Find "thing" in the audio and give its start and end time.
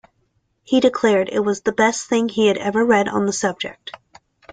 2.09-2.27